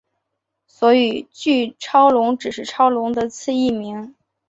[0.65, 4.15] 所以巨超龙只是超龙的次异名。